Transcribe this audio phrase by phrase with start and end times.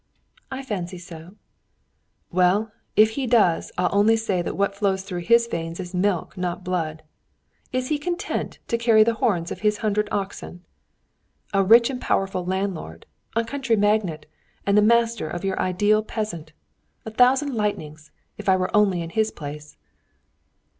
[0.49, 1.35] "I fancy so."
[2.31, 6.35] "Well, if he does, I'll only say that what flows through his veins is milk,
[6.35, 7.03] not blood.
[7.71, 10.63] Is he content to carry the horns of his hundred oxen?
[11.53, 14.25] A rich and powerful landlord, a county magnate,
[14.65, 16.51] and the master of your ideal peasant!
[17.05, 18.09] A thousand lightnings!
[18.39, 19.77] if I were only in his place!"